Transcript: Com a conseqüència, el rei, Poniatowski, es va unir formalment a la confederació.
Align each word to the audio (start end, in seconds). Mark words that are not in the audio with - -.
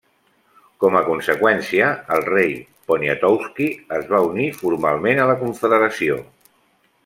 Com 0.83 0.95
a 0.99 1.03
conseqüència, 1.09 1.89
el 2.15 2.25
rei, 2.31 2.57
Poniatowski, 2.93 3.69
es 3.99 4.11
va 4.15 4.25
unir 4.33 4.51
formalment 4.65 5.23
a 5.27 5.31
la 5.33 5.41
confederació. 5.47 6.21